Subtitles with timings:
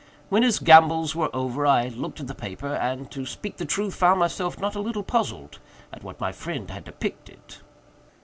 [0.29, 3.93] When his gambols were over, I looked at the paper, and, to speak the truth,
[3.93, 5.59] found myself not a little puzzled
[5.93, 7.57] at what my friend had depicted.